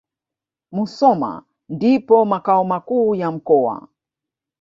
[0.71, 3.87] Musoma ndipo makao makuu ya mkoa